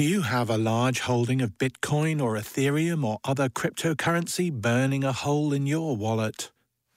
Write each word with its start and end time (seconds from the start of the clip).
Do 0.00 0.06
you 0.06 0.22
have 0.22 0.48
a 0.48 0.56
large 0.56 1.00
holding 1.00 1.42
of 1.42 1.58
Bitcoin 1.58 2.22
or 2.22 2.36
Ethereum 2.36 3.04
or 3.04 3.18
other 3.22 3.50
cryptocurrency 3.50 4.50
burning 4.50 5.04
a 5.04 5.12
hole 5.12 5.52
in 5.52 5.66
your 5.66 5.94
wallet? 5.94 6.50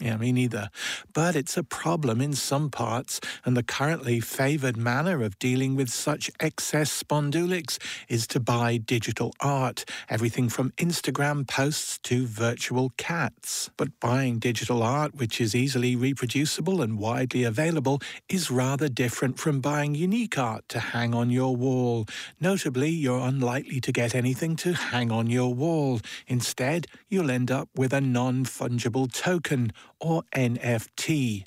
Yeah, 0.04 0.18
me 0.18 0.34
neither. 0.34 0.70
But 1.14 1.38
it's 1.38 1.56
a 1.56 1.64
problem 1.64 2.20
in 2.20 2.34
some 2.34 2.70
parts, 2.70 3.22
and 3.46 3.56
the 3.56 3.64
currently 3.64 4.20
favoured 4.20 4.76
manner 4.76 5.24
of 5.24 5.40
dealing 5.40 5.78
with 5.78 5.88
such 5.88 6.30
excess 6.42 6.92
spondulics 6.92 7.78
is 8.10 8.28
to 8.28 8.42
buy 8.42 8.76
digital 8.76 9.34
art, 9.40 9.86
everything 10.10 10.50
from 10.50 10.72
Instagram 10.72 11.48
posts 11.48 12.00
to 12.00 12.28
virtual 12.28 12.92
cats. 12.98 13.70
But 13.78 13.98
buying 14.02 14.40
digital 14.40 14.84
art, 14.84 15.16
which 15.16 15.40
is 15.40 15.56
easily 15.56 15.96
reproducible 15.96 16.82
and 16.82 17.00
widely 17.00 17.46
available, 17.46 18.02
is 18.28 18.52
rather 18.52 18.90
different 18.90 19.40
from 19.40 19.62
buying 19.62 19.96
unique 19.96 20.38
art 20.38 20.68
to 20.68 20.82
hang 20.82 21.16
on 21.16 21.30
your 21.30 21.56
wall. 21.56 22.08
Notably, 22.42 22.90
you're 22.90 23.26
unlikely 23.26 23.80
to 23.80 23.94
get 23.94 24.16
anything 24.16 24.58
to 24.58 24.74
hang 24.74 25.14
on 25.14 25.28
your 25.28 25.54
wall. 25.54 26.02
Instead, 26.28 26.88
you'll 27.08 27.32
end 27.32 27.50
up 27.50 27.70
with 27.74 27.94
a 27.94 28.02
non 28.02 28.44
fungible 28.44 29.10
token 29.10 29.72
or 30.04 30.24
NFT. 30.36 31.46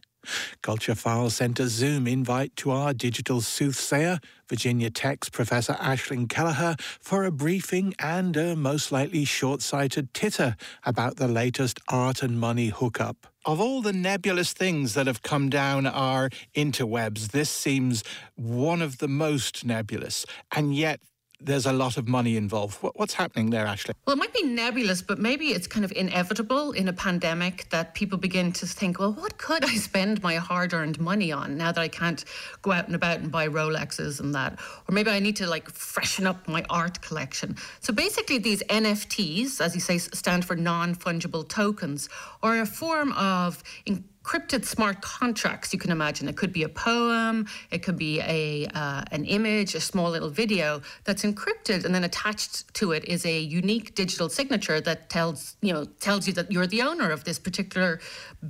Culture 0.62 0.95
File 0.95 1.30
sent 1.30 1.60
a 1.60 1.69
Zoom 1.69 2.06
invite 2.06 2.56
to 2.56 2.70
our 2.73 2.92
digital 2.92 3.41
soothsayer, 3.41 4.19
Virginia 4.48 4.91
Tech's 4.91 5.29
Professor 5.29 5.74
Aisling 5.74 6.27
Kelliher, 6.27 6.80
for 7.01 7.24
a 7.24 7.30
briefing 7.30 7.95
and 8.01 8.37
a 8.37 8.56
most 8.56 8.91
likely 8.91 9.24
short 9.24 9.62
sighted 9.62 10.12
titter 10.12 10.56
about 10.84 11.16
the 11.16 11.29
latest 11.29 11.79
art 11.88 12.23
and 12.23 12.41
money 12.41 12.69
hookup. 12.69 13.29
Of 13.45 13.60
all 13.60 13.82
the 13.82 13.92
nebulous 13.92 14.52
things 14.52 14.95
that 14.95 15.07
have 15.07 15.23
come 15.23 15.48
down 15.48 15.87
our 15.87 16.30
interwebs, 16.57 17.29
this 17.29 17.51
seems 17.51 18.02
one 18.34 18.82
of 18.82 18.98
the 18.98 19.09
most 19.09 19.65
nebulous, 19.65 20.27
and 20.54 20.74
yet 20.74 21.01
there's 21.40 21.66
a 21.66 21.72
lot 21.72 21.96
of 21.96 22.08
money 22.08 22.36
involved. 22.36 22.78
what's 22.95 23.14
happening 23.14 23.50
there, 23.50 23.66
Aisling? 23.66 23.95
Well, 24.06 24.16
it 24.16 24.18
might 24.18 24.32
be 24.32 24.42
nebulous, 24.42 25.02
but 25.02 25.18
maybe 25.18 25.48
it's 25.48 25.66
kind 25.66 25.84
of 25.84 25.92
inevitable 25.92 26.73
in 26.73 26.88
a 26.88 26.92
pandemic 26.92 27.68
that 27.70 27.95
people 27.95 28.16
begin 28.18 28.52
to 28.52 28.66
think, 28.66 28.98
well, 28.98 29.12
what 29.12 29.37
could 29.37 29.64
I 29.64 29.74
spend 29.74 30.23
my 30.23 30.37
hard 30.37 30.73
earned 30.73 30.98
money 30.98 31.32
on 31.32 31.57
now 31.57 31.73
that 31.73 31.80
I 31.80 31.88
can't 31.88 32.24
go 32.62 32.73
out 32.73 32.87
and 32.87 32.95
about 32.95 33.20
and 33.20 33.30
buy 33.30 33.48
Rolexes 33.48 34.18
and 34.18 34.34
that? 34.34 34.59
Or 34.88 34.92
maybe 34.92 35.10
I 35.10 35.20
need 35.20 35.37
to 35.37 35.46
like 35.46 35.70
freshen 35.70 36.26
up 36.26 36.48
my 36.48 36.64
art 36.70 37.02
collection. 37.02 37.57
So 37.80 37.92
basically, 37.92 38.38
these 38.38 38.62
NFTs, 38.64 39.60
as 39.60 39.74
you 39.74 39.80
say, 39.80 39.98
stand 39.98 40.45
for 40.45 40.57
non 40.57 40.95
fungible 40.95 41.46
tokens, 41.46 42.09
are 42.42 42.60
a 42.60 42.66
form 42.66 43.12
of 43.12 43.62
encrypted 44.27 44.65
smart 44.65 45.01
contracts 45.01 45.73
you 45.73 45.79
can 45.79 45.91
imagine. 45.91 46.29
It 46.29 46.37
could 46.37 46.52
be 46.52 46.65
a 46.65 46.69
poem, 46.69 47.46
it 47.71 47.82
could 47.82 47.96
be 47.96 48.21
a 48.21 48.66
uh, 48.74 49.02
an 49.13 49.24
image, 49.24 49.74
a 49.74 49.80
small 49.80 50.10
little 50.10 50.30
video 50.30 50.82
that's 51.05 51.23
encrypted, 51.23 51.85
and 51.85 51.95
then 51.95 52.05
attached 52.05 52.73
to 52.74 52.93
it 52.93 53.04
is 53.04 53.24
a 53.24 53.38
unique 53.41 53.95
digital 53.95 54.29
signature 54.29 54.80
that 54.80 55.10
tells 55.10 55.57
you 55.63 55.73
know 55.73 55.85
tells 56.01 56.27
you 56.27 56.32
that 56.35 56.51
you're 56.51 56.66
the 56.66 56.82
owner 56.82 57.10
of 57.10 57.24
this 57.24 57.38
particular 57.38 58.01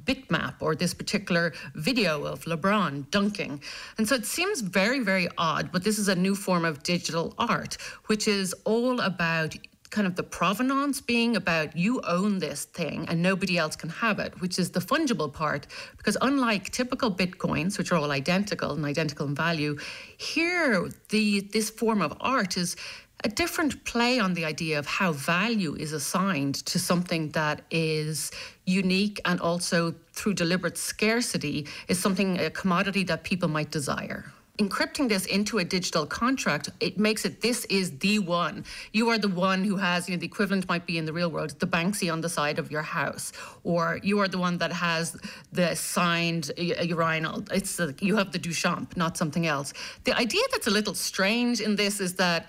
bitmap 0.04 0.54
or 0.60 0.74
this 0.74 0.94
particular 0.94 1.52
video 1.74 2.24
of 2.24 2.44
LeBron 2.44 3.10
dunking. 3.10 3.60
And 3.98 4.08
so 4.08 4.14
it 4.14 4.26
seems 4.26 4.60
very 4.60 5.00
very 5.00 5.28
odd, 5.36 5.70
but 5.72 5.84
this 5.84 5.98
is 5.98 6.08
a 6.08 6.14
new 6.14 6.34
form 6.34 6.64
of 6.64 6.82
digital 6.82 7.34
art, 7.38 7.76
which 8.06 8.28
is 8.28 8.54
all 8.64 9.00
about 9.00 9.54
kind 9.86 10.06
of 10.06 10.16
the 10.16 10.22
provenance 10.22 11.00
being 11.00 11.36
about 11.36 11.76
you 11.76 12.00
own 12.02 12.38
this 12.38 12.64
thing 12.64 13.06
and 13.08 13.22
nobody 13.22 13.58
else 13.58 13.76
can 13.76 13.88
have 13.88 14.18
it, 14.18 14.40
which 14.40 14.58
is 14.58 14.70
the 14.70 14.80
fungible 14.80 15.32
part. 15.32 15.66
Because 15.96 16.16
unlike 16.20 16.70
typical 16.70 17.10
bitcoins, 17.10 17.78
which 17.78 17.92
are 17.92 17.96
all 17.96 18.10
identical 18.10 18.72
and 18.72 18.84
identical 18.84 19.26
in 19.26 19.34
value, 19.34 19.78
here 20.16 20.90
the 21.10 21.40
this 21.52 21.70
form 21.70 22.02
of 22.02 22.14
art 22.20 22.56
is 22.56 22.76
a 23.24 23.28
different 23.28 23.84
play 23.84 24.18
on 24.20 24.34
the 24.34 24.44
idea 24.44 24.78
of 24.78 24.86
how 24.86 25.12
value 25.12 25.74
is 25.76 25.92
assigned 25.92 26.54
to 26.66 26.78
something 26.78 27.30
that 27.30 27.62
is 27.70 28.30
unique 28.66 29.20
and 29.24 29.40
also 29.40 29.94
through 30.12 30.34
deliberate 30.34 30.76
scarcity 30.76 31.66
is 31.88 31.98
something 31.98 32.38
a 32.38 32.50
commodity 32.50 33.04
that 33.04 33.24
people 33.24 33.48
might 33.48 33.70
desire 33.70 34.32
encrypting 34.58 35.08
this 35.08 35.26
into 35.26 35.58
a 35.58 35.64
digital 35.64 36.06
contract, 36.06 36.70
it 36.80 36.98
makes 36.98 37.24
it 37.24 37.40
this 37.40 37.64
is 37.66 37.98
the 37.98 38.18
one. 38.18 38.64
You 38.92 39.08
are 39.10 39.18
the 39.18 39.28
one 39.28 39.64
who 39.64 39.76
has, 39.76 40.08
you 40.08 40.16
know, 40.16 40.20
the 40.20 40.26
equivalent 40.26 40.68
might 40.68 40.86
be 40.86 40.98
in 40.98 41.04
the 41.04 41.12
real 41.12 41.30
world, 41.30 41.50
the 41.58 41.66
Banksy 41.66 42.12
on 42.12 42.20
the 42.20 42.28
side 42.28 42.58
of 42.58 42.70
your 42.70 42.82
house, 42.82 43.32
or 43.64 44.00
you 44.02 44.18
are 44.20 44.28
the 44.28 44.38
one 44.38 44.58
that 44.58 44.72
has 44.72 45.16
the 45.52 45.74
signed 45.74 46.50
urinal. 46.56 47.44
It's 47.52 47.76
the, 47.76 47.94
you 48.00 48.16
have 48.16 48.32
the 48.32 48.38
Duchamp, 48.38 48.96
not 48.96 49.16
something 49.16 49.46
else. 49.46 49.72
The 50.04 50.16
idea 50.16 50.42
that's 50.52 50.66
a 50.66 50.70
little 50.70 50.94
strange 50.94 51.60
in 51.60 51.76
this 51.76 52.00
is 52.00 52.14
that 52.14 52.48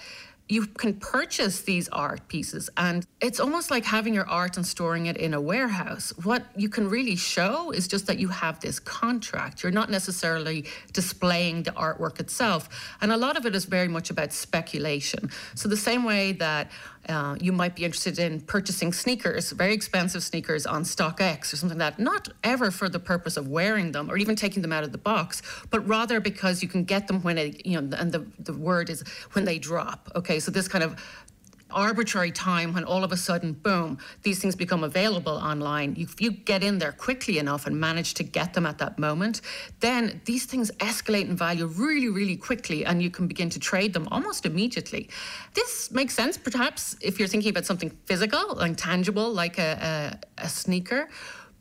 you 0.49 0.65
can 0.65 0.93
purchase 0.93 1.61
these 1.61 1.89
art 1.89 2.27
pieces 2.29 2.69
and 2.77 3.05
it's 3.19 3.39
almost 3.39 3.69
like 3.69 3.83
having 3.83 4.13
your 4.13 4.27
art 4.29 4.55
and 4.55 4.65
storing 4.65 5.07
it 5.07 5.17
in 5.17 5.33
a 5.33 5.41
warehouse. 5.41 6.13
What 6.23 6.45
you 6.55 6.69
can 6.69 6.89
really 6.89 7.17
show 7.17 7.71
is 7.71 7.87
just 7.87 8.07
that 8.07 8.17
you 8.17 8.29
have 8.29 8.59
this 8.61 8.79
contract. 8.79 9.63
You're 9.63 9.73
not 9.73 9.89
necessarily 9.89 10.65
displaying 10.93 11.63
the 11.63 11.71
artwork 11.71 12.19
itself 12.19 12.95
and 13.01 13.11
a 13.11 13.17
lot 13.17 13.35
of 13.35 13.45
it 13.45 13.55
is 13.55 13.65
very 13.65 13.89
much 13.89 14.09
about 14.09 14.31
speculation. 14.31 15.29
So 15.55 15.67
the 15.67 15.77
same 15.77 16.03
way 16.05 16.31
that 16.33 16.71
uh, 17.09 17.35
you 17.39 17.51
might 17.51 17.75
be 17.75 17.85
interested 17.85 18.19
in 18.19 18.41
purchasing 18.41 18.93
sneakers, 18.93 19.51
very 19.51 19.73
expensive 19.73 20.23
sneakers 20.23 20.65
on 20.65 20.83
StockX 20.83 21.53
or 21.53 21.57
something 21.57 21.77
like 21.77 21.97
that, 21.97 22.03
not 22.03 22.29
ever 22.43 22.71
for 22.71 22.89
the 22.89 22.99
purpose 22.99 23.37
of 23.37 23.47
wearing 23.47 23.91
them 23.91 24.09
or 24.09 24.17
even 24.17 24.35
taking 24.35 24.61
them 24.61 24.73
out 24.73 24.83
of 24.83 24.91
the 24.91 24.97
box, 24.97 25.41
but 25.69 25.85
rather 25.87 26.19
because 26.19 26.61
you 26.61 26.67
can 26.67 26.83
get 26.83 27.07
them 27.07 27.21
when 27.21 27.37
it, 27.37 27.65
you 27.65 27.79
know, 27.79 27.97
and 27.97 28.11
the, 28.11 28.25
the 28.39 28.53
word 28.53 28.89
is 28.89 29.03
when 29.33 29.45
they 29.45 29.59
drop. 29.59 30.11
Okay, 30.15 30.39
so 30.39 30.51
this 30.51 30.67
kind 30.67 30.83
of 30.83 31.01
arbitrary 31.71 32.31
time 32.31 32.73
when 32.73 32.83
all 32.83 33.03
of 33.03 33.11
a 33.11 33.17
sudden, 33.17 33.53
boom, 33.53 33.97
these 34.23 34.39
things 34.39 34.55
become 34.55 34.83
available 34.83 35.33
online, 35.33 35.95
if 35.97 36.21
you 36.21 36.31
get 36.31 36.63
in 36.63 36.77
there 36.77 36.91
quickly 36.91 37.37
enough 37.39 37.67
and 37.67 37.79
manage 37.79 38.13
to 38.15 38.23
get 38.23 38.53
them 38.53 38.65
at 38.65 38.77
that 38.77 38.97
moment, 38.97 39.41
then 39.79 40.21
these 40.25 40.45
things 40.45 40.71
escalate 40.79 41.29
in 41.29 41.35
value 41.35 41.65
really, 41.65 42.09
really 42.09 42.37
quickly 42.37 42.85
and 42.85 43.01
you 43.01 43.09
can 43.09 43.27
begin 43.27 43.49
to 43.49 43.59
trade 43.59 43.93
them 43.93 44.07
almost 44.11 44.45
immediately. 44.45 45.09
This 45.53 45.91
makes 45.91 46.13
sense, 46.13 46.37
perhaps, 46.37 46.95
if 47.01 47.19
you're 47.19 47.27
thinking 47.27 47.49
about 47.49 47.65
something 47.65 47.91
physical 48.05 48.59
and 48.59 48.77
tangible 48.77 49.31
like 49.31 49.57
a, 49.57 50.19
a, 50.39 50.43
a 50.43 50.49
sneaker. 50.49 51.09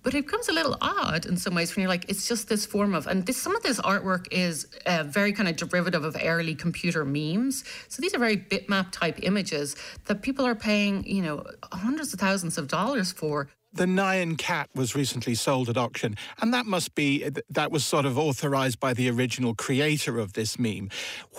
But 0.06 0.14
it 0.14 0.24
becomes 0.24 0.48
a 0.48 0.52
little 0.52 0.78
odd 0.80 1.26
in 1.26 1.36
some 1.36 1.56
ways 1.56 1.74
when 1.74 1.82
you're 1.82 1.88
like, 1.88 2.08
it's 2.08 2.28
just 2.28 2.48
this 2.48 2.64
form 2.64 2.94
of, 2.94 3.08
and 3.08 3.26
this, 3.26 3.38
some 3.38 3.56
of 3.56 3.64
this 3.64 3.80
artwork 3.80 4.28
is 4.30 4.68
uh, 4.86 5.02
very 5.02 5.32
kind 5.32 5.48
of 5.48 5.56
derivative 5.56 6.04
of 6.04 6.16
early 6.22 6.54
computer 6.54 7.04
memes. 7.04 7.64
So 7.88 8.00
these 8.00 8.14
are 8.14 8.20
very 8.20 8.36
bitmap 8.36 8.92
type 8.92 9.18
images 9.24 9.74
that 10.04 10.22
people 10.22 10.46
are 10.46 10.54
paying, 10.54 11.04
you 11.08 11.22
know, 11.22 11.44
hundreds 11.72 12.14
of 12.14 12.20
thousands 12.20 12.56
of 12.56 12.68
dollars 12.68 13.10
for 13.10 13.48
the 13.72 13.84
Nyan 13.84 14.38
cat 14.38 14.68
was 14.74 14.94
recently 14.94 15.34
sold 15.34 15.68
at 15.68 15.76
auction, 15.76 16.16
and 16.40 16.52
that 16.54 16.66
must 16.66 16.94
be 16.94 17.28
that 17.50 17.70
was 17.70 17.84
sort 17.84 18.06
of 18.06 18.18
authorized 18.18 18.80
by 18.80 18.94
the 18.94 19.10
original 19.10 19.54
creator 19.54 20.18
of 20.18 20.32
this 20.32 20.58
meme. 20.58 20.90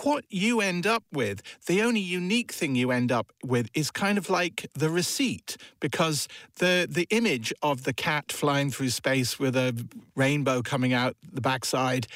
What 0.02 0.24
you 0.30 0.60
end 0.60 0.86
up 0.86 1.04
with, 1.12 1.42
the 1.66 1.82
only 1.82 2.00
unique 2.00 2.52
thing 2.52 2.74
you 2.74 2.90
end 2.90 3.10
up 3.10 3.32
with 3.44 3.68
is 3.74 3.90
kind 3.90 4.18
of 4.18 4.30
like 4.30 4.68
the 4.74 4.90
receipt, 4.90 5.56
because 5.80 6.28
the 6.56 6.86
the 6.88 7.06
image 7.10 7.52
of 7.62 7.84
the 7.84 7.92
cat 7.92 8.30
flying 8.30 8.70
through 8.70 8.90
space 8.90 9.38
with 9.38 9.56
a 9.56 9.86
rainbow 10.14 10.62
coming 10.62 10.92
out 10.92 11.16
the 11.32 11.40
backside 11.40 12.06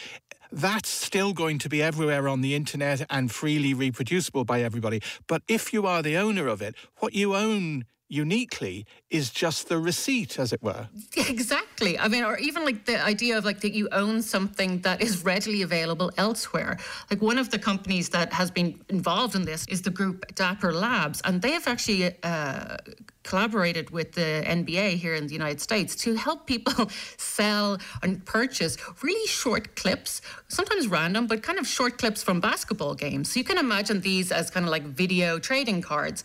that's 0.52 0.88
still 0.88 1.32
going 1.32 1.58
to 1.58 1.68
be 1.68 1.82
everywhere 1.82 2.28
on 2.28 2.40
the 2.42 2.54
internet 2.54 3.06
and 3.10 3.30
freely 3.30 3.74
reproducible 3.74 4.44
by 4.44 4.62
everybody. 4.62 5.00
But 5.26 5.42
if 5.48 5.72
you 5.72 5.86
are 5.86 6.02
the 6.02 6.16
owner 6.16 6.46
of 6.46 6.60
it, 6.62 6.74
what 6.98 7.14
you 7.14 7.34
own 7.34 7.84
uniquely 8.12 8.84
is 9.08 9.30
just 9.30 9.68
the 9.70 9.78
receipt, 9.78 10.38
as 10.38 10.52
it 10.52 10.62
were. 10.62 10.88
Exactly. 11.16 11.98
I 11.98 12.08
mean, 12.08 12.24
or 12.24 12.36
even 12.38 12.64
like 12.64 12.84
the 12.84 13.02
idea 13.02 13.38
of 13.38 13.44
like 13.44 13.60
that 13.60 13.72
you 13.72 13.88
own 13.90 14.22
something 14.22 14.80
that 14.82 15.00
is 15.00 15.24
readily 15.24 15.62
available 15.62 16.12
elsewhere. 16.18 16.76
Like 17.10 17.22
one 17.22 17.38
of 17.38 17.50
the 17.50 17.58
companies 17.58 18.10
that 18.10 18.32
has 18.32 18.50
been 18.50 18.80
involved 18.88 19.34
in 19.34 19.44
this 19.44 19.66
is 19.68 19.82
the 19.82 19.90
group 19.90 20.34
Dapper 20.34 20.72
Labs, 20.72 21.22
and 21.24 21.40
they 21.40 21.52
have 21.52 21.66
actually. 21.66 22.14
Uh, 22.22 22.76
collaborated 23.22 23.90
with 23.90 24.12
the 24.12 24.42
NBA 24.46 24.94
here 24.94 25.14
in 25.14 25.26
the 25.26 25.32
United 25.32 25.60
States 25.60 25.94
to 25.96 26.14
help 26.14 26.46
people 26.46 26.90
sell 27.16 27.78
and 28.02 28.24
purchase 28.24 28.76
really 29.02 29.26
short 29.26 29.76
clips, 29.76 30.22
sometimes 30.48 30.88
random, 30.88 31.26
but 31.26 31.42
kind 31.42 31.58
of 31.58 31.66
short 31.66 31.98
clips 31.98 32.22
from 32.22 32.40
basketball 32.40 32.94
games. 32.94 33.32
So 33.32 33.38
you 33.38 33.44
can 33.44 33.58
imagine 33.58 34.00
these 34.00 34.32
as 34.32 34.50
kind 34.50 34.66
of 34.66 34.70
like 34.70 34.84
video 34.84 35.38
trading 35.38 35.82
cards 35.82 36.24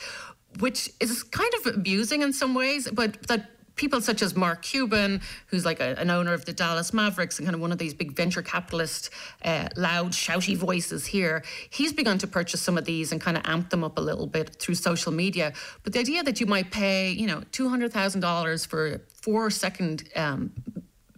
which 0.59 0.89
is 0.99 1.23
kind 1.23 1.51
of 1.59 1.75
amusing 1.75 2.21
in 2.21 2.33
some 2.33 2.55
ways, 2.55 2.89
but 2.91 3.21
that 3.27 3.51
people 3.77 4.01
such 4.01 4.21
as 4.21 4.35
Mark 4.35 4.63
Cuban, 4.63 5.21
who's 5.47 5.63
like 5.63 5.79
a, 5.79 5.97
an 5.99 6.09
owner 6.09 6.33
of 6.33 6.45
the 6.45 6.53
Dallas 6.53 6.93
Mavericks 6.93 7.39
and 7.39 7.47
kind 7.47 7.55
of 7.55 7.61
one 7.61 7.71
of 7.71 7.77
these 7.77 7.93
big 7.93 8.11
venture 8.13 8.41
capitalist, 8.41 9.09
uh, 9.45 9.69
loud, 9.75 10.11
shouty 10.11 10.57
voices 10.57 11.05
here, 11.05 11.43
he's 11.69 11.93
begun 11.93 12.17
to 12.17 12.27
purchase 12.27 12.61
some 12.61 12.77
of 12.77 12.85
these 12.85 13.11
and 13.11 13.21
kind 13.21 13.37
of 13.37 13.43
amp 13.45 13.69
them 13.69 13.83
up 13.83 13.97
a 13.97 14.01
little 14.01 14.27
bit 14.27 14.55
through 14.55 14.75
social 14.75 15.11
media. 15.11 15.53
But 15.83 15.93
the 15.93 15.99
idea 15.99 16.23
that 16.23 16.39
you 16.39 16.45
might 16.45 16.71
pay, 16.71 17.11
you 17.11 17.27
know, 17.27 17.41
$200,000 17.51 18.67
for 18.67 19.01
four 19.21 19.49
second 19.49 20.09
um, 20.15 20.51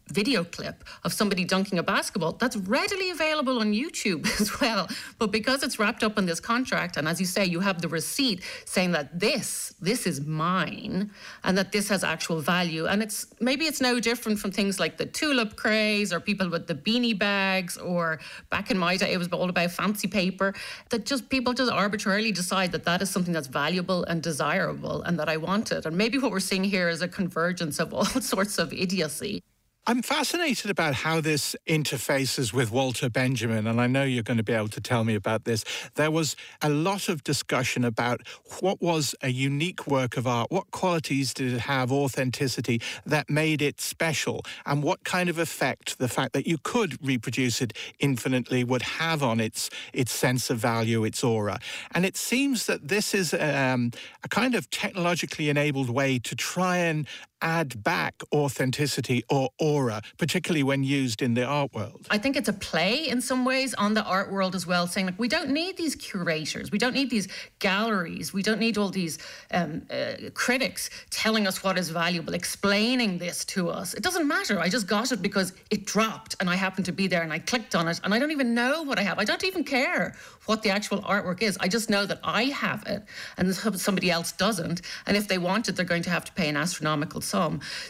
video 0.09 0.43
clip 0.43 0.83
of 1.03 1.13
somebody 1.13 1.43
dunking 1.43 1.79
a 1.79 1.83
basketball 1.83 2.33
that's 2.33 2.57
readily 2.57 3.09
available 3.09 3.59
on 3.59 3.73
YouTube 3.73 4.25
as 4.41 4.59
well. 4.59 4.87
But 5.17 5.31
because 5.31 5.63
it's 5.63 5.79
wrapped 5.79 6.03
up 6.03 6.17
in 6.17 6.25
this 6.25 6.39
contract, 6.39 6.97
and 6.97 7.07
as 7.07 7.19
you 7.19 7.25
say, 7.25 7.45
you 7.45 7.59
have 7.59 7.81
the 7.81 7.87
receipt 7.87 8.43
saying 8.65 8.91
that 8.91 9.19
this, 9.19 9.73
this 9.81 10.05
is 10.07 10.21
mine, 10.21 11.11
and 11.43 11.57
that 11.57 11.71
this 11.71 11.89
has 11.89 12.03
actual 12.03 12.41
value. 12.41 12.87
And 12.87 13.01
it's 13.01 13.27
maybe 13.39 13.65
it's 13.65 13.81
no 13.81 13.99
different 13.99 14.39
from 14.39 14.51
things 14.51 14.79
like 14.79 14.97
the 14.97 15.05
tulip 15.05 15.55
craze 15.55 16.11
or 16.13 16.19
people 16.19 16.49
with 16.49 16.67
the 16.67 16.75
beanie 16.75 17.17
bags, 17.17 17.77
or 17.77 18.19
back 18.49 18.71
in 18.71 18.77
my 18.77 18.97
day, 18.97 19.13
it 19.13 19.17
was 19.17 19.27
all 19.29 19.49
about 19.49 19.71
fancy 19.71 20.07
paper. 20.07 20.53
That 20.89 21.05
just 21.05 21.29
people 21.29 21.53
just 21.53 21.71
arbitrarily 21.71 22.31
decide 22.31 22.71
that 22.71 22.83
that 22.85 23.01
is 23.01 23.09
something 23.09 23.33
that's 23.33 23.47
valuable 23.47 24.03
and 24.05 24.21
desirable 24.21 25.01
and 25.03 25.19
that 25.19 25.29
I 25.29 25.37
want 25.37 25.71
it. 25.71 25.85
And 25.85 25.97
maybe 25.97 26.17
what 26.17 26.31
we're 26.31 26.39
seeing 26.39 26.63
here 26.63 26.89
is 26.89 27.01
a 27.01 27.07
convergence 27.07 27.79
of 27.79 27.93
all 27.97 28.05
sorts 28.05 28.57
of 28.57 28.73
idiocy. 28.73 29.43
I'm 29.89 30.03
fascinated 30.03 30.69
about 30.69 30.93
how 30.93 31.19
this 31.19 31.55
interfaces 31.65 32.53
with 32.53 32.69
Walter 32.69 33.09
Benjamin, 33.09 33.65
and 33.65 33.81
I 33.81 33.87
know 33.87 34.03
you're 34.03 34.21
going 34.21 34.37
to 34.37 34.43
be 34.43 34.53
able 34.53 34.67
to 34.67 34.79
tell 34.79 35.03
me 35.03 35.15
about 35.15 35.45
this. 35.45 35.65
There 35.95 36.11
was 36.11 36.35
a 36.61 36.69
lot 36.69 37.09
of 37.09 37.23
discussion 37.23 37.83
about 37.83 38.21
what 38.59 38.83
was 38.83 39.15
a 39.23 39.29
unique 39.29 39.87
work 39.87 40.15
of 40.15 40.27
art, 40.27 40.51
what 40.51 40.69
qualities 40.69 41.33
did 41.33 41.53
it 41.53 41.61
have, 41.61 41.91
authenticity, 41.91 42.83
that 43.07 43.31
made 43.31 43.63
it 43.63 43.81
special, 43.81 44.45
and 44.63 44.83
what 44.83 45.03
kind 45.05 45.27
of 45.27 45.39
effect 45.39 45.97
the 45.97 46.07
fact 46.07 46.33
that 46.33 46.45
you 46.45 46.59
could 46.61 47.03
reproduce 47.03 47.59
it 47.59 47.73
infinitely 47.97 48.63
would 48.63 48.83
have 48.83 49.23
on 49.23 49.39
its 49.39 49.71
its 49.91 50.11
sense 50.11 50.51
of 50.51 50.59
value, 50.59 51.03
its 51.03 51.23
aura. 51.23 51.57
And 51.95 52.05
it 52.05 52.15
seems 52.15 52.67
that 52.67 52.89
this 52.89 53.15
is 53.15 53.33
um, 53.33 53.89
a 54.23 54.29
kind 54.29 54.53
of 54.53 54.69
technologically 54.69 55.49
enabled 55.49 55.89
way 55.89 56.19
to 56.19 56.35
try 56.35 56.77
and 56.77 57.07
add 57.41 57.83
back 57.83 58.21
authenticity 58.33 59.23
or 59.29 59.49
aura, 59.59 60.01
particularly 60.17 60.63
when 60.63 60.83
used 60.83 61.21
in 61.21 61.33
the 61.33 61.43
art 61.43 61.73
world. 61.73 62.07
I 62.09 62.17
think 62.17 62.35
it's 62.35 62.49
a 62.49 62.53
play 62.53 63.07
in 63.07 63.21
some 63.21 63.45
ways 63.45 63.73
on 63.75 63.93
the 63.93 64.03
art 64.03 64.31
world 64.31 64.55
as 64.55 64.65
well, 64.67 64.87
saying 64.87 65.05
like 65.05 65.19
we 65.19 65.27
don't 65.27 65.49
need 65.49 65.77
these 65.77 65.95
curators, 65.95 66.71
we 66.71 66.77
don't 66.77 66.93
need 66.93 67.09
these 67.09 67.27
galleries, 67.59 68.33
we 68.33 68.41
don't 68.41 68.59
need 68.59 68.77
all 68.77 68.89
these 68.89 69.19
um, 69.51 69.81
uh, 69.89 70.29
critics 70.33 70.89
telling 71.09 71.47
us 71.47 71.63
what 71.63 71.77
is 71.77 71.89
valuable, 71.89 72.33
explaining 72.33 73.17
this 73.17 73.45
to 73.45 73.69
us. 73.69 73.93
It 73.93 74.03
doesn't 74.03 74.27
matter. 74.27 74.59
I 74.59 74.69
just 74.69 74.87
got 74.87 75.11
it 75.11 75.21
because 75.21 75.53
it 75.71 75.85
dropped 75.85 76.35
and 76.39 76.49
I 76.49 76.55
happened 76.55 76.85
to 76.85 76.91
be 76.91 77.07
there 77.07 77.23
and 77.23 77.31
I 77.31 77.39
clicked 77.39 77.75
on 77.75 77.87
it 77.87 77.99
and 78.03 78.13
I 78.13 78.19
don't 78.19 78.31
even 78.31 78.53
know 78.53 78.83
what 78.83 78.99
I 78.99 79.03
have. 79.03 79.19
I 79.19 79.25
don't 79.25 79.43
even 79.43 79.63
care 79.63 80.15
what 80.45 80.63
the 80.63 80.69
actual 80.69 81.01
artwork 81.01 81.41
is. 81.41 81.57
I 81.59 81.67
just 81.67 81.89
know 81.89 82.05
that 82.05 82.19
I 82.23 82.45
have 82.45 82.83
it 82.87 83.03
and 83.37 83.53
somebody 83.55 84.11
else 84.11 84.31
doesn't. 84.31 84.81
And 85.05 85.15
if 85.15 85.27
they 85.27 85.37
want 85.37 85.69
it, 85.69 85.75
they're 85.75 85.85
going 85.85 86.03
to 86.03 86.09
have 86.09 86.25
to 86.25 86.31
pay 86.33 86.49
an 86.49 86.57
astronomical 86.57 87.21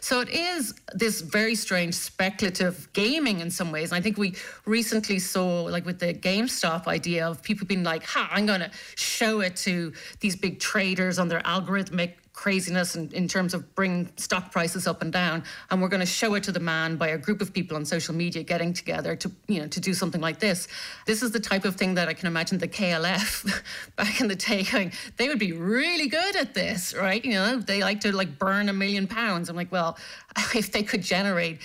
So 0.01 0.21
it 0.21 0.29
is 0.29 0.73
this 0.93 1.21
very 1.21 1.55
strange 1.55 1.95
speculative 1.95 2.87
gaming 2.93 3.39
in 3.39 3.49
some 3.51 3.71
ways. 3.71 3.91
And 3.91 3.97
I 3.99 4.01
think 4.01 4.17
we 4.17 4.35
recently 4.65 5.19
saw, 5.19 5.63
like 5.63 5.85
with 5.85 5.99
the 5.99 6.13
GameStop 6.13 6.87
idea 6.87 7.27
of 7.27 7.41
people 7.41 7.65
being 7.67 7.83
like, 7.83 8.03
ha, 8.03 8.29
I'm 8.31 8.45
going 8.45 8.61
to 8.61 8.71
show 8.95 9.41
it 9.41 9.55
to 9.57 9.93
these 10.19 10.35
big 10.35 10.59
traders 10.59 11.19
on 11.19 11.27
their 11.27 11.41
algorithmic 11.41 12.13
craziness 12.39 12.95
in, 12.95 13.11
in 13.11 13.27
terms 13.27 13.53
of 13.53 13.75
bringing 13.75 14.09
stock 14.15 14.49
prices 14.49 14.87
up 14.87 15.01
and 15.01 15.11
down. 15.11 15.43
And 15.69 15.81
we're 15.81 15.89
going 15.89 15.99
to 15.99 16.05
show 16.05 16.35
it 16.35 16.43
to 16.43 16.53
the 16.53 16.59
man 16.61 16.95
by 16.95 17.09
a 17.09 17.17
group 17.17 17.41
of 17.41 17.51
people 17.51 17.75
on 17.75 17.83
social 17.83 18.15
media 18.15 18.43
getting 18.43 18.71
together 18.71 19.13
to 19.17 19.29
you 19.49 19.59
know 19.59 19.67
to 19.67 19.81
do 19.81 19.93
something 19.93 20.21
like 20.21 20.39
this. 20.39 20.69
This 21.05 21.21
is 21.21 21.31
the 21.31 21.39
type 21.41 21.65
of 21.65 21.75
thing 21.75 21.95
that 21.95 22.07
i 22.07 22.13
can 22.13 22.27
imagine 22.27 22.57
the 22.57 22.67
klf 22.67 23.29
back 23.97 24.21
in 24.21 24.29
the 24.29 24.37
day 24.37 24.63
going 24.63 24.93
they 25.17 25.27
would 25.27 25.37
be 25.37 25.51
really 25.51 26.07
good 26.07 26.37
at 26.37 26.53
this 26.53 26.93
right? 26.93 27.23
You 27.25 27.33
know 27.33 27.57
they 27.57 27.81
like 27.81 27.99
to 28.01 28.15
like 28.15 28.39
burn 28.39 28.69
a 28.69 28.73
million 28.73 29.05
pounds. 29.05 29.49
I'm 29.49 29.57
like 29.57 29.71
well 29.73 29.97
if 30.55 30.71
they 30.71 30.83
could 30.83 31.01
generate 31.01 31.59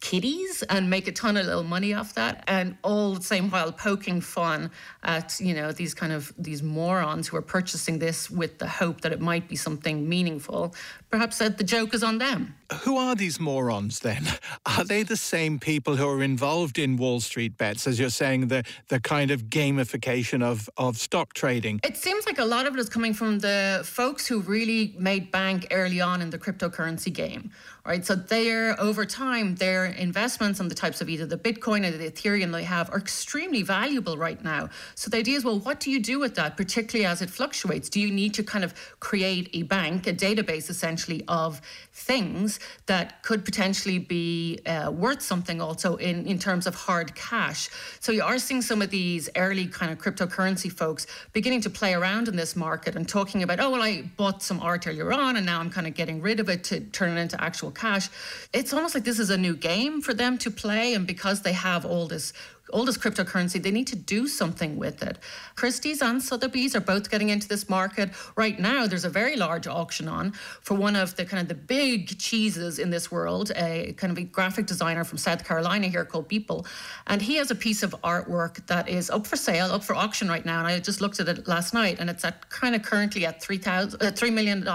kiddies 0.00 0.62
and 0.64 0.90
make 0.90 1.08
a 1.08 1.12
ton 1.12 1.36
of 1.36 1.46
little 1.46 1.62
money 1.62 1.94
off 1.94 2.14
that 2.14 2.44
and 2.46 2.76
all 2.82 3.14
the 3.14 3.22
same 3.22 3.50
while 3.50 3.72
poking 3.72 4.20
fun 4.20 4.70
at 5.02 5.40
you 5.40 5.54
know 5.54 5.72
these 5.72 5.94
kind 5.94 6.12
of 6.12 6.32
these 6.38 6.62
morons 6.62 7.28
who 7.28 7.36
are 7.36 7.42
purchasing 7.42 7.98
this 7.98 8.30
with 8.30 8.58
the 8.58 8.68
hope 8.68 9.00
that 9.00 9.12
it 9.12 9.20
might 9.20 9.48
be 9.48 9.56
something 9.56 10.06
meaningful 10.08 10.74
perhaps 11.16 11.38
that 11.38 11.56
the 11.56 11.64
joke 11.64 11.94
is 11.94 12.02
on 12.02 12.18
them 12.18 12.54
who 12.82 12.98
are 12.98 13.14
these 13.14 13.40
morons 13.40 14.00
then 14.00 14.22
are 14.66 14.84
they 14.84 15.02
the 15.02 15.16
same 15.16 15.58
people 15.58 15.96
who 15.96 16.06
are 16.06 16.22
involved 16.22 16.78
in 16.78 16.98
wall 16.98 17.20
street 17.20 17.56
bets 17.56 17.86
as 17.86 17.98
you're 17.98 18.10
saying 18.10 18.48
the 18.48 18.62
the 18.88 19.00
kind 19.00 19.30
of 19.30 19.44
gamification 19.44 20.42
of 20.42 20.68
of 20.76 20.98
stock 20.98 21.32
trading 21.32 21.80
it 21.82 21.96
seems 21.96 22.26
like 22.26 22.38
a 22.38 22.44
lot 22.44 22.66
of 22.66 22.74
it 22.74 22.80
is 22.80 22.90
coming 22.90 23.14
from 23.14 23.38
the 23.38 23.80
folks 23.82 24.26
who 24.26 24.40
really 24.40 24.94
made 24.98 25.30
bank 25.30 25.66
early 25.70 26.02
on 26.02 26.20
in 26.20 26.28
the 26.28 26.38
cryptocurrency 26.38 27.10
game 27.10 27.50
right 27.86 28.04
so 28.04 28.14
they're 28.14 28.78
over 28.78 29.06
time 29.06 29.54
their 29.54 29.86
investments 29.86 30.60
and 30.60 30.70
the 30.70 30.74
types 30.74 31.00
of 31.00 31.08
either 31.08 31.24
the 31.24 31.38
Bitcoin 31.38 31.86
or 31.86 31.96
the 31.96 32.10
Ethereum 32.10 32.52
they 32.52 32.64
have 32.64 32.90
are 32.90 32.98
extremely 32.98 33.62
valuable 33.62 34.16
right 34.18 34.42
now. 34.42 34.68
So 34.96 35.08
the 35.08 35.18
idea 35.18 35.36
is, 35.36 35.44
well, 35.44 35.60
what 35.60 35.78
do 35.78 35.90
you 35.90 36.00
do 36.00 36.18
with 36.18 36.34
that, 36.34 36.56
particularly 36.56 37.06
as 37.06 37.22
it 37.22 37.30
fluctuates? 37.30 37.88
Do 37.88 38.00
you 38.00 38.10
need 38.10 38.34
to 38.34 38.42
kind 38.42 38.64
of 38.64 38.74
create 38.98 39.48
a 39.52 39.62
bank, 39.62 40.06
a 40.06 40.12
database 40.12 40.68
essentially 40.68 41.05
of 41.28 41.60
things 41.92 42.60
that 42.86 43.22
could 43.22 43.44
potentially 43.44 43.98
be 43.98 44.58
uh, 44.66 44.90
worth 44.90 45.22
something 45.22 45.60
also 45.60 45.96
in, 45.96 46.26
in 46.26 46.38
terms 46.38 46.66
of 46.66 46.74
hard 46.74 47.14
cash? 47.14 47.70
So 48.00 48.12
you 48.12 48.22
are 48.22 48.38
seeing 48.38 48.62
some 48.62 48.82
of 48.82 48.90
these 48.90 49.28
early 49.36 49.66
kind 49.66 49.92
of 49.92 49.98
cryptocurrency 49.98 50.70
folks 50.70 51.06
beginning 51.32 51.60
to 51.62 51.70
play 51.70 51.94
around 51.94 52.28
in 52.28 52.36
this 52.36 52.56
market 52.56 52.96
and 52.96 53.08
talking 53.08 53.42
about, 53.42 53.60
oh, 53.60 53.70
well, 53.70 53.82
I 53.82 54.02
bought 54.16 54.42
some 54.42 54.60
art 54.60 54.86
earlier 54.86 55.12
on 55.12 55.36
and 55.36 55.46
now 55.46 55.60
I'm 55.60 55.70
kind 55.70 55.86
of 55.86 55.94
getting 55.94 56.20
rid 56.20 56.40
of 56.40 56.48
it 56.48 56.64
to 56.64 56.80
turn 56.80 57.16
it 57.16 57.20
into 57.20 57.42
actual 57.42 57.70
cash. 57.70 58.08
It's 58.52 58.72
almost 58.72 58.94
like 58.94 59.04
this 59.04 59.18
is 59.18 59.30
a 59.30 59.38
new 59.38 59.56
game 59.56 60.00
for 60.00 60.14
them 60.14 60.38
to 60.38 60.50
play. 60.50 60.94
And 60.94 61.06
because 61.06 61.42
they 61.42 61.52
have 61.52 61.84
all 61.84 62.06
this 62.06 62.32
all 62.72 62.84
this 62.84 62.98
cryptocurrency, 62.98 63.62
they 63.62 63.70
need 63.70 63.86
to 63.88 63.96
do 63.96 64.26
something 64.26 64.76
with 64.76 65.02
it. 65.02 65.18
Christie's 65.54 66.02
and 66.02 66.22
Sotheby's 66.22 66.74
are 66.74 66.80
both 66.80 67.10
getting 67.10 67.28
into 67.28 67.48
this 67.48 67.68
market. 67.68 68.10
Right 68.36 68.58
now, 68.58 68.86
there's 68.86 69.04
a 69.04 69.10
very 69.10 69.36
large 69.36 69.66
auction 69.66 70.08
on 70.08 70.32
for 70.60 70.74
one 70.74 70.96
of 70.96 71.16
the 71.16 71.24
kind 71.24 71.40
of 71.40 71.48
the 71.48 71.54
big 71.54 72.18
cheeses 72.18 72.78
in 72.78 72.90
this 72.90 73.10
world, 73.10 73.52
a 73.56 73.94
kind 73.96 74.10
of 74.10 74.18
a 74.18 74.22
graphic 74.22 74.66
designer 74.66 75.04
from 75.04 75.18
South 75.18 75.44
Carolina 75.44 75.88
here 75.88 76.04
called 76.04 76.28
Beeple. 76.28 76.66
And 77.06 77.22
he 77.22 77.36
has 77.36 77.50
a 77.50 77.54
piece 77.54 77.82
of 77.82 77.94
artwork 78.02 78.66
that 78.66 78.88
is 78.88 79.10
up 79.10 79.26
for 79.26 79.36
sale, 79.36 79.66
up 79.72 79.84
for 79.84 79.94
auction 79.94 80.28
right 80.28 80.44
now. 80.44 80.58
And 80.58 80.66
I 80.66 80.78
just 80.80 81.00
looked 81.00 81.20
at 81.20 81.28
it 81.28 81.46
last 81.46 81.74
night 81.74 81.98
and 82.00 82.10
it's 82.10 82.24
at 82.24 82.48
kind 82.50 82.74
of 82.74 82.82
currently 82.82 83.26
at 83.26 83.40
$3, 83.40 83.94
uh, 83.94 84.10
$3 84.10 84.32
million 84.32 84.66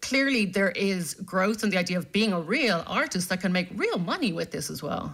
clearly 0.00 0.44
there 0.44 0.70
is 0.70 1.14
growth 1.14 1.64
in 1.64 1.70
the 1.70 1.76
idea 1.76 1.98
of 1.98 2.12
being 2.12 2.32
a 2.32 2.40
real 2.40 2.84
artist 2.86 3.28
that 3.28 3.40
can 3.40 3.52
make 3.52 3.68
real 3.74 3.98
money 3.98 4.32
with 4.32 4.50
this 4.52 4.70
as 4.70 4.82
well. 4.82 5.12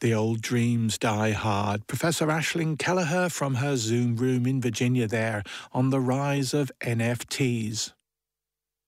The 0.00 0.12
old 0.12 0.42
dreams 0.42 0.98
die 0.98 1.30
hard. 1.30 1.86
Professor 1.86 2.26
Aisling 2.26 2.76
Kelliher 2.76 3.32
from 3.32 3.56
her 3.56 3.76
Zoom 3.76 4.16
room 4.16 4.46
in 4.46 4.60
Virginia 4.60 5.06
there 5.06 5.42
on 5.72 5.88
the 5.88 6.00
rise 6.00 6.52
of 6.52 6.70
NFTs. 6.82 7.92